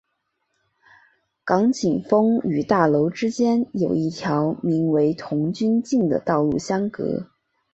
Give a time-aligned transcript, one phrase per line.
[1.43, 7.29] 港景峰与大楼之间有一条名为童军径的道路相隔。